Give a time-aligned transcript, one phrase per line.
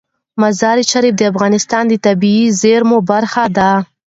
[0.41, 3.71] مزارشریف د افغانستان د طبیعي زیرمو برخه ده.